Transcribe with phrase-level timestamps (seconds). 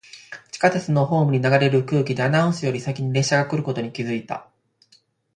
[0.51, 4.49] 地下鉄のホームに流れる空気で、アナウンスより先に列車が来ることに気がついた。